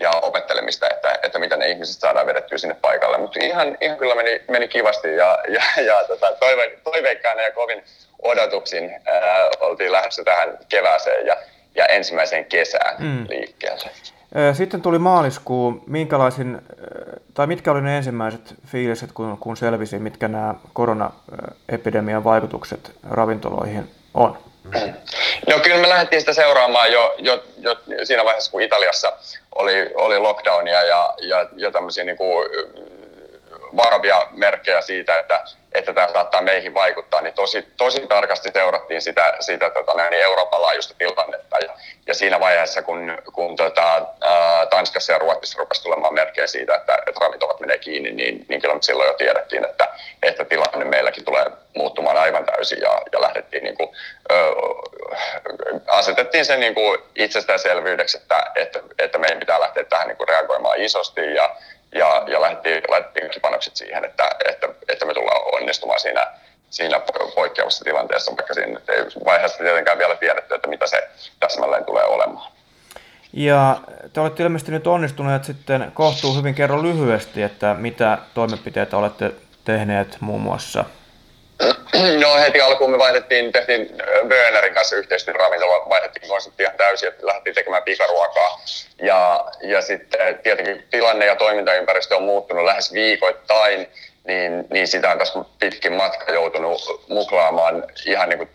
[0.00, 3.18] ja opettelemista, että, että miten ne ihmiset saadaan vedettyä sinne paikalle.
[3.18, 7.84] Mutta ihan, ihan kyllä meni, meni kivasti ja, ja, ja tota, toive, toiveikkaana ja kovin
[8.22, 11.36] odotuksin ää, oltiin lähdössä tähän kevääseen ja,
[11.74, 13.26] ja ensimmäiseen kesään mm.
[13.28, 13.90] liikkeelle.
[14.52, 15.84] Sitten tuli maaliskuu.
[15.86, 16.62] Minkälaisin,
[17.34, 24.38] tai mitkä olivat ne ensimmäiset fiiliset, kun, kun selvisi, mitkä nämä koronaepidemian vaikutukset ravintoloihin on?
[25.48, 29.12] No kyllä me lähdettiin sitä seuraamaan jo, jo, jo siinä vaiheessa, kun Italiassa
[29.54, 32.48] oli, oli lockdownia ja, ja, ja tämmöisiä niin kuin
[33.76, 39.36] varovia merkkejä siitä, että, että tämä saattaa meihin vaikuttaa, niin tosi, tosi tarkasti seurattiin sitä,
[39.40, 41.58] sitä tota, niin Euroopan laajuista tilannetta.
[41.58, 41.74] Ja,
[42.06, 46.98] ja siinä vaiheessa, kun, kun tota, ää, Tanskassa ja Ruotsissa rupesi tulemaan merkkejä siitä, että,
[47.06, 49.88] että ravintolat menee kiinni, niin, niin kyllä silloin jo tiedettiin, että,
[50.22, 53.90] että tilanne meilläkin tulee muuttumaan aivan täysin ja, ja lähdettiin niin kuin,
[54.32, 54.34] ö,
[55.86, 60.80] asetettiin sen niin kuin itsestäänselvyydeksi, että, että, että meidän pitää lähteä tähän niin kuin reagoimaan
[60.80, 61.56] isosti ja,
[61.94, 66.26] ja, ja lähdettiin, lähdettiin panokset siihen, että, että, että me tullaan onnistumaan siinä,
[66.72, 67.00] siinä
[67.34, 71.08] poikkeavassa tilanteessa, vaikka siinä ei vaiheessa tietenkään vielä tiedetty, että mitä se
[71.40, 72.52] täsmälleen tulee olemaan.
[73.32, 73.80] Ja
[74.12, 79.30] te olette ilmeisesti nyt onnistuneet sitten kohtuu hyvin kerro lyhyesti, että mitä toimenpiteitä olette
[79.64, 80.84] tehneet muun muassa
[82.20, 83.96] No heti alkuun me vaihdettiin, tehtiin
[84.28, 88.60] Bönerin kanssa yhteistyön ravintola, vaihdettiin konsepti ihan täysin, että lähdettiin tekemään pikaruokaa.
[89.02, 93.88] Ja, ja sitten tietenkin tilanne ja toimintaympäristö on muuttunut lähes viikoittain,
[94.26, 98.50] niin, niin sitä on tässä pitkin matka joutunut muklaamaan ihan niin kuin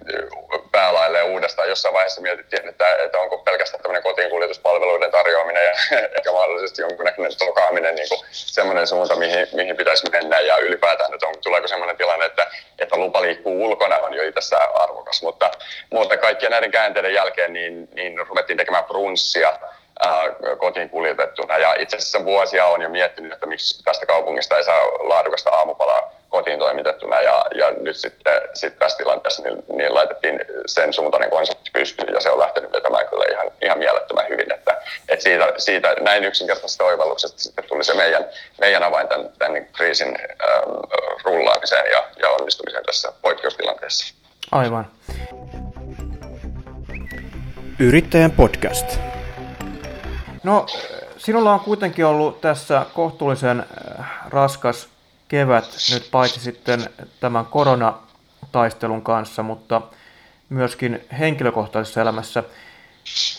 [1.24, 1.70] uudestaan.
[1.70, 5.72] Jossain vaiheessa mietittiin, että, että onko pelkästään tämmöinen kotiinkuljetuspalveluiden tarjoaminen ja
[6.18, 10.40] ehkä mahdollisesti jonkunnäköinen tokaaminen niin semmoinen suunta, mihin, mihin pitäisi mennä.
[10.40, 12.48] Ja ylipäätään, että on, tuleeko semmoinen tilanne, että,
[12.80, 15.22] että lupa liikkuu ulkona on jo itsessä arvokas.
[15.22, 15.52] Mutta,
[15.92, 18.84] mutta kaikkien näiden käänteiden jälkeen niin, niin ruvettiin tekemään
[20.04, 21.58] brunssia kotiin kuljetettuna.
[21.58, 26.12] Ja itse asiassa vuosia on jo miettinyt, että miksi tästä kaupungista ei saa laadukasta aamupalaa
[26.30, 27.22] kotiin toimitettuna.
[27.22, 32.22] Ja, ja nyt sitten sit tässä tilanteessa niin, niin laitettiin sen suuntainen konsepti pystyyn ja
[32.22, 34.54] se on lähtenyt vetämään kyllä ihan, ihan mielettömän hyvin.
[34.54, 38.26] Että, että siitä, siitä näin yksinkertaisesta oivalluksesta sitten tuli se meidän,
[38.60, 40.70] meidän avain tämän, tämän kriisin ähm,
[41.24, 44.16] rullaamiseen ja, ja onnistumiseen tässä poikkeustilanteessa.
[44.52, 44.92] Aivan.
[47.80, 49.17] Yrittäjän podcast.
[50.44, 50.66] No,
[51.18, 53.66] sinulla on kuitenkin ollut tässä kohtuullisen
[54.00, 54.88] äh, raskas
[55.28, 59.82] kevät nyt paitsi sitten tämän koronataistelun kanssa, mutta
[60.50, 62.44] myöskin henkilökohtaisessa elämässä.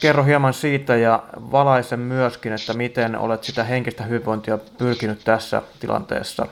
[0.00, 6.46] Kerro hieman siitä ja valaise myöskin, että miten olet sitä henkistä hyvinvointia pyrkinyt tässä tilanteessa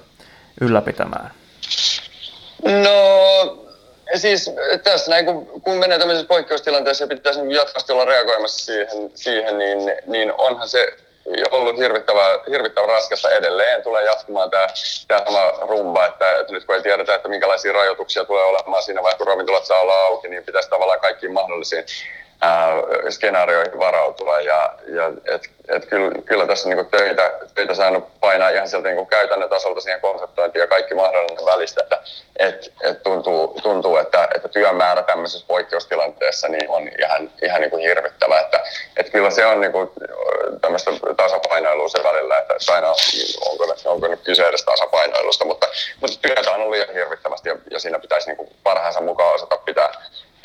[0.60, 1.30] ylläpitämään.
[2.64, 3.65] No
[4.14, 4.50] siis
[4.82, 9.58] tässä näin, kun, kun menee tämmöisessä poikkeustilanteessa ja pitäisi niin jatkuvasti olla reagoimassa siihen, siihen
[9.58, 10.96] niin, niin onhan se
[11.50, 13.82] ollut hirvittävän, hirvittävän raskasta edelleen.
[13.82, 14.66] Tulee jatkumaan tämä,
[15.08, 19.02] tämä sama rumba, että, että nyt kun ei tiedetä, että minkälaisia rajoituksia tulee olemaan siinä
[19.02, 21.84] vaiheessa, kun ravintolat saa olla auki, niin pitäisi tavallaan kaikkiin mahdollisiin
[23.10, 24.40] skenaarioihin varautua.
[24.40, 29.06] Ja, ja et, et kyllä, kyllä tässä niinku töitä, töitä saanut painaa ihan sieltä niinku
[29.06, 31.82] käytännön tasolta siihen konseptointiin ja kaikki mahdollinen välistä.
[31.82, 32.00] Että
[32.38, 38.40] et, et tuntuu, tuntuu että, että työmäärä tämmöisessä poikkeustilanteessa niin on ihan, ihan niinku hirvittävä.
[38.40, 38.60] Että,
[38.96, 39.92] et kyllä se on niinku
[40.60, 42.88] tämmöistä tasapainoilua se välillä, että aina
[43.40, 45.66] onko, onko nyt kyse edes tasapainoilusta, mutta,
[46.00, 49.92] mutta työtä on ollut ihan hirvittävästi ja, ja siinä pitäisi niinku parhaansa mukaan osata pitää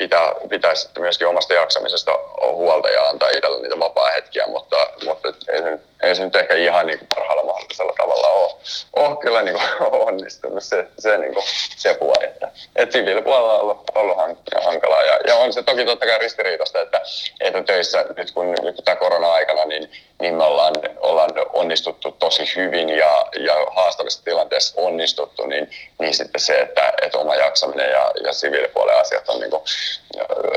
[0.02, 2.12] pitää, pitää sitten myöskin omasta jaksamisesta
[2.42, 6.86] huolta ja antaa itselle niitä vapaa-hetkiä, mutta, mutta ei, se, ei se nyt ehkä ihan
[6.86, 8.52] niin kuin parhaalla mahdollisella tavalla ole,
[8.92, 11.44] ole kyllä niin kuin onnistunut se, se, niin kuin,
[11.76, 12.24] se puoli.
[12.24, 14.16] Että, että siviilipuolella on ollut, ollut
[14.64, 17.00] hankalaa ja, ja on se toki totta kai ristiriitosta, että,
[17.40, 22.56] että töissä nyt kun, nyt kun tämä korona-aikana, niin, niin me ollaan, ollaan onnistuttu tosi
[22.56, 28.12] hyvin ja, ja haastavissa tilanteissa onnistuttu, niin, niin sitten se, että, että oma jaksaminen ja,
[28.24, 29.62] ja siviilipuolen asiat on niin kuin,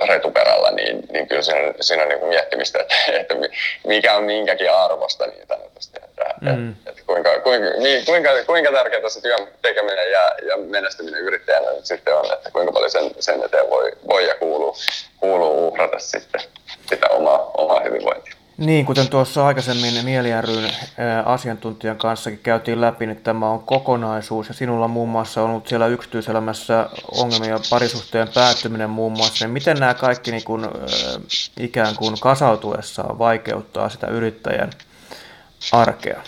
[0.08, 3.36] retuperällä, niin, niin kyllä siinä, siinä on niin kuin miettimistä, että, että
[3.88, 6.00] mikä on minkäkin arvosta niin sanotusti.
[6.04, 6.70] Että, mm.
[6.70, 11.72] että, että kuinka, kuinka, niin, kuinka, kuinka tärkeää se työn tekeminen ja, ja menestyminen yrittäjänä
[11.72, 14.76] nyt sitten on, että kuinka paljon sen, sen eteen voi, voi ja kuuluu,
[15.20, 16.42] kuuluu uhrata sitten
[16.90, 18.36] sitä omaa, omaa hyvinvointia.
[18.58, 20.72] Niin, kuten tuossa aikaisemmin Mieli ryn
[21.26, 25.88] asiantuntijan kanssakin käytiin läpi, niin tämä on kokonaisuus ja sinulla muun muassa on ollut siellä
[25.88, 29.46] yksityiselämässä ongelmia parisuhteen päättyminen muun muassa.
[29.46, 30.68] Niin miten nämä kaikki niin kuin,
[31.60, 34.70] ikään kuin kasautuessaan vaikeuttaa sitä yrittäjän
[35.72, 36.22] arkea?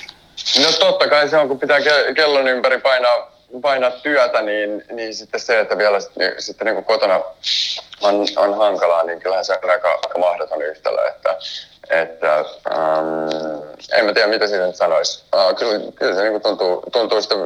[0.64, 1.80] No totta kai se on, kun pitää
[2.16, 6.00] kellon ympäri painaa, painaa työtä, niin, niin sitten se, että vielä
[6.40, 7.22] sitten niin kuin kotona
[8.02, 11.38] on, on hankalaa, niin kyllähän se on aika, aika mahdoton yhtälö, että,
[11.90, 12.36] että
[12.72, 13.30] ähm,
[13.94, 15.24] en mä tiedä mitä siitä nyt sanoisi.
[15.36, 17.38] Äh, kyllä, kyllä se niin tuntuu, tuntuu sitten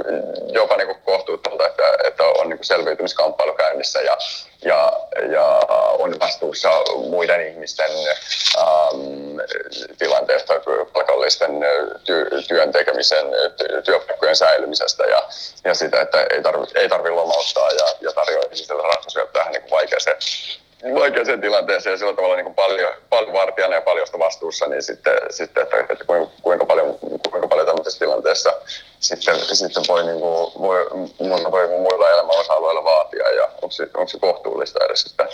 [0.47, 4.17] jopa niin kohtuuttomalta, että, että on niin selviytymiskamppailu käynnissä ja,
[4.61, 4.93] ja,
[5.31, 5.61] ja
[5.99, 6.69] on vastuussa
[7.09, 7.91] muiden ihmisten
[8.57, 9.39] ähm,
[9.97, 10.53] tilanteesta,
[10.93, 11.51] palkallisten
[12.05, 13.25] ty, työn tekemisen,
[13.57, 15.23] ty, työpaikkojen säilymisestä ja,
[15.63, 19.71] ja sitä, että ei tarvitse ei tarvi lomauttaa ja, ja tarjoaa ihmisille ratkaisuja tähän niin
[19.71, 20.17] vaikeaseen
[20.95, 21.93] vaikeaseen tilanteeseen.
[21.93, 25.77] Ja sillä tavalla niin kuin paljon, paljon vartijana ja paljon vastuussa, niin sitten, sitten että,
[25.89, 26.99] että kuinka, kuinka, paljon,
[27.31, 28.53] kuinka paljon tämmöisessä tilanteessa
[28.99, 30.85] sitten, sitten voi, niin kuin, voi,
[31.51, 33.00] voi muilla elämän osa-alueilla ja
[33.71, 35.27] onko se, onko se kohtuullista edes, että,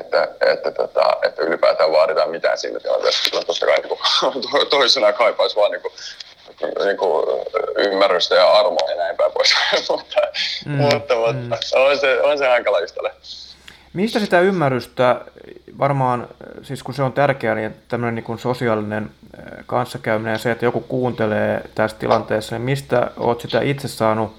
[0.00, 3.30] että, että, että, tota, että ylipäätään vaaditaan mitään siinä tilanteessa.
[3.30, 3.78] Kyllä totta kai
[4.34, 5.92] niin kuin, toisena kaipaisi vaan niin kuin,
[6.84, 7.26] niin kuin,
[7.78, 9.54] ymmärrystä ja armoa ja näin päin pois.
[9.90, 10.20] mutta,
[10.66, 11.36] mm, mutta, mm.
[11.36, 13.10] mutta on, se, on se hankala yhtälö.
[13.92, 15.20] Mistä sitä ymmärrystä,
[15.78, 16.28] varmaan
[16.62, 19.10] siis kun se on tärkeää, niin tämmöinen niin kuin sosiaalinen
[19.66, 24.36] kanssakäyminen ja se, että joku kuuntelee tässä tilanteessa, niin mistä olet sitä itse saanut,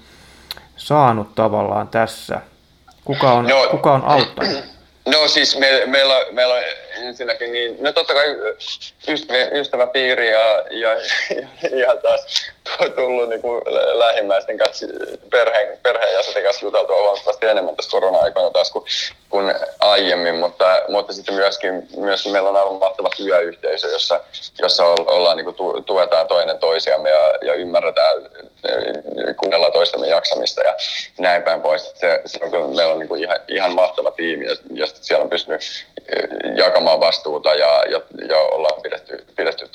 [0.76, 2.40] saanut tavallaan tässä?
[3.06, 4.64] Kuka on, no, kuka on auttanut?
[5.06, 6.62] No siis me, meillä, meillä on
[6.96, 8.26] ensinnäkin niin, no totta kai
[9.08, 12.52] ystävä, ystäväpiiri ja, ja, ja, ja taas
[12.96, 14.86] tullut niin kuin lähimmäisten kanssa,
[15.30, 18.84] perheen, perheenjäsenten kanssa juteltua huomattavasti enemmän tässä korona-aikana taas kuin,
[19.30, 24.20] kuin aiemmin, mutta, mutta sitten myöskin, myöskin meillä on aivan mahtava työyhteisö, jossa,
[24.58, 28.16] jossa ollaan, niin kuin tuetaan toinen toisiamme ja, ja ymmärretään,
[29.36, 30.74] kuunnellaan toistemme jaksamista ja
[31.18, 31.92] näin päin pois.
[31.94, 35.30] Se, se on meillä on niin kuin ihan, ihan mahtava tiimi ja, ja siellä on
[35.30, 35.60] pystynyt
[36.56, 39.68] jakamaan vastuuta ja, ja, ja ollaan pidetty, pidetty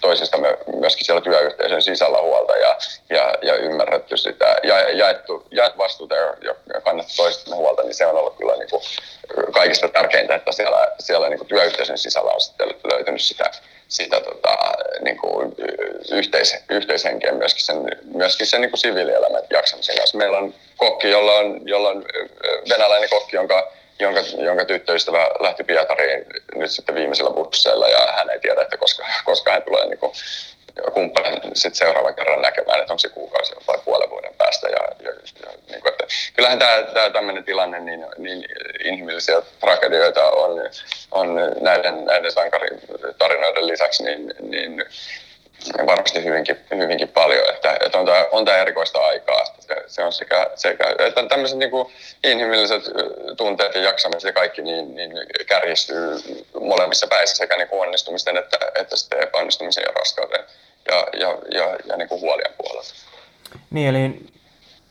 [0.00, 2.76] toisistamme myöskin siellä työyhteisön sisällä huolta ja,
[3.10, 8.06] ja, ja ymmärretty sitä ja jaettu, jaettu vastuuta ja, ja kannettu toisistamme huolta, niin se
[8.06, 8.82] on ollut kyllä niin kuin
[9.52, 13.50] kaikista tärkeintä, että siellä, siellä niin kuin työyhteisön sisällä on sitten löytynyt sitä,
[13.88, 14.58] sitä tota,
[15.00, 15.54] niin kuin
[16.12, 17.76] yhteis, yhteishenkeä myöskin sen,
[18.14, 20.18] myöskin sen niin kuin siviilielämän jaksamisen kanssa.
[20.18, 22.04] Meillä on kokki, jolla on, jolla on
[22.68, 28.40] venäläinen kokki, jonka jonka, jonka tyttöystävä lähti Pietariin nyt sitten viimeisellä busseilla ja hän ei
[28.40, 29.98] tiedä, että koska, koska hän tulee niin
[30.94, 34.68] kumppanin sitten seuraavan kerran näkemään, että onko se kuukausi vai puolen vuoden päästä.
[34.68, 38.44] Ja, ja, ja niin kuin, että kyllähän tämä, tämmöinen tilanne, niin, niin
[38.84, 40.70] inhimillisiä tragedioita on,
[41.10, 42.32] on näiden, näiden
[43.18, 44.84] tarinoiden lisäksi niin, niin
[45.86, 49.44] varmasti hyvinkin, hyvinkin paljon, että, että on, tämä, on tämä erikoista aikaa.
[49.44, 51.92] Se, se on sekä, sekä että tämmöiset niin kuin
[52.24, 52.82] inhimilliset
[53.36, 55.12] tunteet ja jaksamiset ja kaikki niin, niin
[55.46, 56.16] kärjistyy
[56.60, 60.44] molemmissa päissä sekä niin onnistumisten että, että sitten epäonnistumisen ja raskauden
[60.88, 62.82] ja, ja, ja, ja niin kuin huolien puolella.
[63.70, 64.26] Niin, eli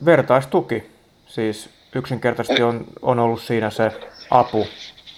[0.06, 0.92] vertaistuki
[1.28, 3.92] siis yksinkertaisesti on, on ollut siinä se
[4.32, 4.68] apu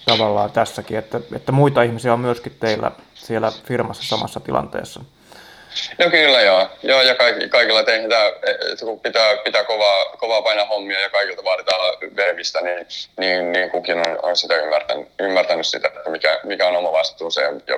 [0.04, 5.00] tavallaan tässäkin, että, että muita ihmisiä on myöskin teillä siellä firmassa samassa tilanteessa.
[5.98, 6.68] No kyllä joo.
[6.82, 8.32] joo ja kaikilla, kaikilla tehdään,
[8.80, 13.98] kun pitää, pitää kovaa, kovaa painaa hommia ja kaikilta vaaditaan vervistä, niin, niin, niin kukin
[13.98, 17.76] on, on sitä ymmärtänyt, ymmärtänyt sitä, että mikä, mikä on oma vastuunsa ja, ja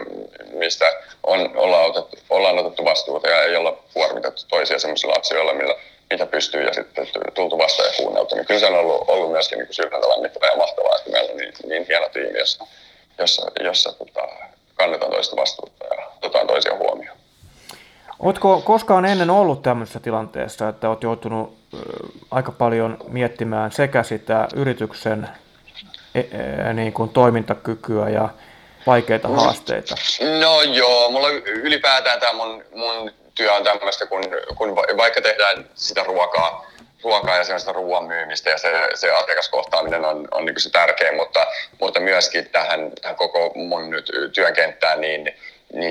[0.52, 5.74] mistä on, ollaan, otettu, ollaan otettu vastuuta ja ei olla kuormitettu toisia sellaisilla asioilla, millä,
[6.10, 8.34] mitä pystyy ja sitten tultu vastaan ja kuunneltu.
[8.34, 11.36] Niin kyllä se on ollut, ollut myöskin niin sydäntä lämmittävää ja mahtavaa, että meillä on
[11.36, 12.66] niin, niin hieno tiimi, jossa,
[13.18, 14.28] jossa, jossa tota,
[14.74, 17.19] kannetaan toista vastuuta ja otetaan toisia huomioon.
[18.20, 21.58] Oletko koskaan ennen ollut tämmöisessä tilanteessa, että olet joutunut
[22.30, 25.28] aika paljon miettimään sekä sitä yrityksen
[26.14, 28.28] e, e, niin kuin toimintakykyä ja
[28.86, 29.34] vaikeita mm.
[29.34, 29.94] haasteita?
[30.40, 34.22] No joo, mulla ylipäätään tämä mun, mun työ on tämmöistä, kun,
[34.56, 36.66] kun vaikka tehdään sitä ruokaa,
[37.04, 41.46] ruokaa ja sellaista ruoan myymistä ja se, se asiakaskohtaaminen on, on niin se tärkein, mutta,
[41.80, 45.36] mutta myöskin tähän, tähän koko mun nyt työnkenttään, niin niin,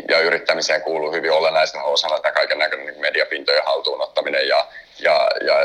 [0.09, 4.67] ja yrittämiseen kuuluu hyvin olennaisena osana tämä kaiken näköinen niin mediapintojen haltuunottaminen ja,
[4.99, 5.55] ja, ja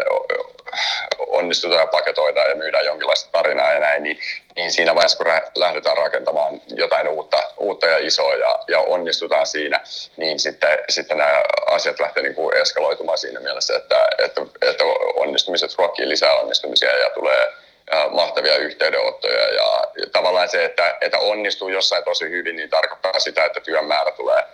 [1.18, 4.18] onnistutaan ja paketoidaan ja myydään jonkinlaista tarinaa ja näin, niin,
[4.56, 9.80] niin siinä vaiheessa, kun lähdetään rakentamaan jotain uutta, uutta ja isoa ja, ja onnistutaan siinä,
[10.16, 14.84] niin sitten, sitten nämä asiat lähtee niin kuin eskaloitumaan siinä mielessä, että, että, että
[15.16, 17.52] onnistumiset ruokkii lisää onnistumisia ja tulee
[18.10, 23.60] mahtavia yhteydenottoja ja, tavallaan se, että, että onnistuu jossain tosi hyvin, niin tarkoittaa sitä, että
[23.60, 24.44] työn määrä tulee,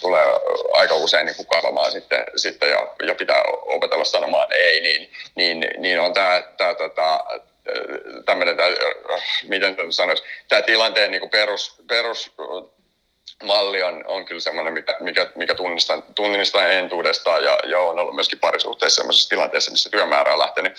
[0.00, 0.24] tulee
[0.72, 5.68] aika usein niin kuin kasvamaan sitten, sitten ja, ja pitää opetella sanomaan ei, niin, niin,
[5.78, 7.24] niin on tämä, tämä tota,
[8.26, 8.68] tämmöinen, tämä,
[9.48, 12.32] miten sanoisi, tämä tilanteen niin kuin perus,
[13.86, 18.38] on, on kyllä semmoinen, mikä, mikä, mikä tunnistaa, tunnistaa entuudestaan ja, ja on ollut myöskin
[18.38, 20.72] parisuhteessa sellaisessa tilanteessa, missä työmäärä on lähtenyt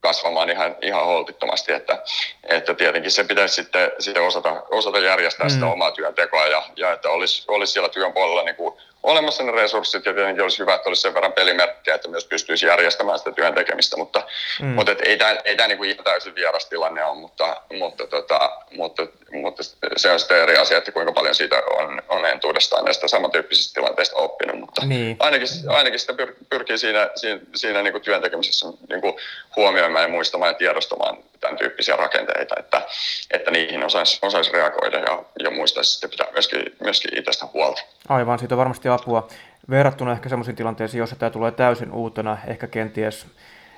[0.00, 2.02] kasvamaan ihan, ihan holtittomasti, että,
[2.48, 5.50] että tietenkin se pitäisi sitten, sitten osata, osata järjestää mm.
[5.50, 9.52] sitä omaa työntekoa ja, ja että olisi, olisi siellä työn puolella niin kuin olemassa ne
[9.52, 13.32] resurssit ja tietenkin olisi hyvä, että olisi sen verran pelimerkkejä, että myös pystyisi järjestämään sitä
[13.32, 14.22] työn tekemistä, mutta,
[14.60, 14.66] mm.
[14.66, 18.06] mutta et ei tämä, ei tämä niin kuin ihan täysin vieras tilanne ole, mutta, mutta,
[18.06, 19.62] tota, mutta, mutta
[19.96, 24.16] se on sitten eri asia, että kuinka paljon siitä on, on entuudestaan näistä samantyyppisistä tilanteista
[24.16, 25.16] oppinut, mutta niin.
[25.20, 29.14] ainakin, ainakin sitä pyr, pyrkii siinä, siinä, siinä niin kuin työn tekemisessä niin kuin
[29.56, 32.82] huomioimaan ja muistamaan ja tiedostamaan tämän tyyppisiä rakenteita, että,
[33.30, 37.82] että niihin osaisi, osaisi reagoida ja, ja muistaisi sitten pitää myöskin, myöskin itsestä huolta.
[38.08, 39.28] Aivan, siitä on varmasti apua
[39.70, 43.26] verrattuna ehkä sellaisiin tilanteisiin, joissa tämä tulee täysin uutena, ehkä kenties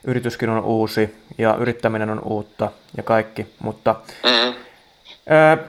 [0.05, 3.95] yrityskin on uusi ja yrittäminen on uutta ja kaikki, mutta
[4.25, 4.55] mm-hmm.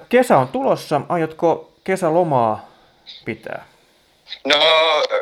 [0.09, 2.69] kesä on tulossa, aiotko kesälomaa
[3.25, 3.65] pitää?
[4.45, 4.55] No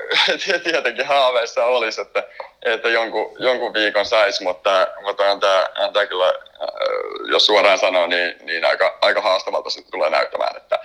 [0.63, 2.23] tietenkin haaveissa olisi, että,
[2.65, 6.33] että jonkun, jonkun viikon saisi, mutta, mutta on, tämä, on tämä kyllä,
[7.25, 10.57] jos suoraan sanoo, niin, niin aika, aika haastavalta se tulee näyttämään.
[10.57, 10.79] Että,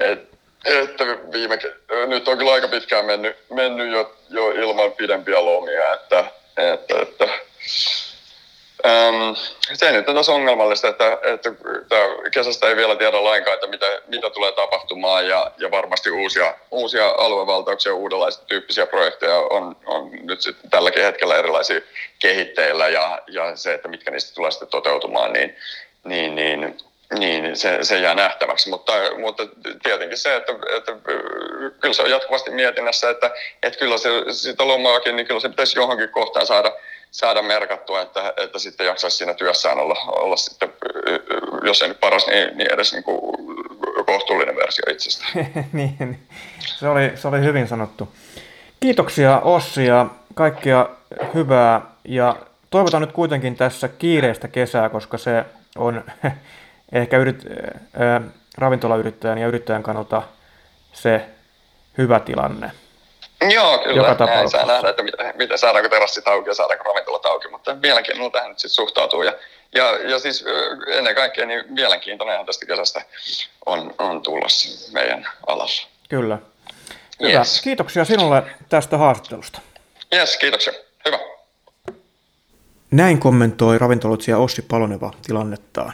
[0.00, 0.18] et,
[0.64, 1.58] että viime,
[2.06, 6.24] nyt on kyllä aika pitkään mennyt, mennyt jo, jo ilman pidempiä lomia, että,
[6.56, 7.28] että, että
[9.74, 11.50] Se nyt on taas ongelmallista, että, että,
[11.82, 11.96] että
[12.32, 17.08] kesästä ei vielä tiedä lainkaan, että mitä, mitä tulee tapahtumaan ja, ja varmasti uusia, uusia
[17.08, 21.80] aluevaltauksia, uudenlaisia tyyppisiä projekteja on, on nyt sitten tälläkin hetkellä erilaisia
[22.18, 25.56] kehitteillä ja, ja se, että mitkä niistä tulee sitten toteutumaan, niin,
[26.04, 26.76] niin, niin
[27.18, 29.42] niin, se, se jää nähtäväksi, mutta, mutta
[29.82, 30.92] tietenkin se, että, että
[31.80, 33.30] kyllä se on jatkuvasti mietinnässä, että,
[33.62, 36.72] että kyllä se, sitä lomaakin, niin kyllä se pitäisi johonkin kohtaan saada,
[37.14, 40.72] saada merkattua, että, että sitten jaksaisi siinä työssään olla, olla sitten,
[41.62, 43.20] jos ei nyt paras, niin, niin edes niin kuin
[44.06, 45.24] kohtuullinen versio itsestä.
[45.72, 46.26] niin,
[46.60, 48.08] se oli, se oli hyvin sanottu.
[48.80, 50.88] Kiitoksia Ossi ja kaikkia
[51.34, 52.36] hyvää ja
[52.70, 55.44] toivotan nyt kuitenkin tässä kiireistä kesää, koska se
[55.76, 56.04] on
[56.92, 57.42] ehkä yrit,
[57.96, 58.20] ää,
[58.58, 60.22] ravintolayrittäjän ja yrittäjän kannalta
[60.92, 61.26] se
[61.98, 62.70] hyvä tilanne.
[63.50, 64.08] Joo, kyllä.
[64.08, 67.76] Joka Näin saa nähdä, että miten, miten saadaanko terassit auki ja saadaanko ravintolat auki, mutta
[67.82, 69.22] mielenkiinnolla tähän nyt sitten suhtautuu.
[69.22, 69.32] Ja,
[69.74, 70.44] ja, ja siis
[70.86, 73.02] ennen kaikkea niin mielenkiintoinen tästä kesästä
[73.66, 75.88] on, on tulossa meidän alalla.
[76.08, 76.38] Kyllä.
[77.20, 77.38] Hyvä.
[77.38, 77.60] Yes.
[77.62, 79.60] Kiitoksia sinulle tästä haastattelusta.
[80.14, 80.72] Yes, kiitoksia.
[81.04, 81.18] Hyvä.
[82.90, 85.92] Näin kommentoi ravintoloitsija Ossi Paloneva tilannettaan.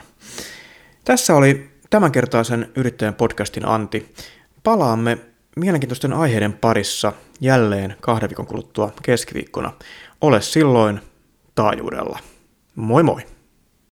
[1.04, 4.14] Tässä oli tämänkertaisen yrittäjän podcastin Anti.
[4.62, 5.18] Palaamme
[5.60, 9.72] mielenkiintoisten aiheiden parissa jälleen kahden viikon kuluttua keskiviikkona.
[10.20, 11.00] Ole silloin
[11.54, 12.18] taajuudella.
[12.74, 13.20] Moi moi!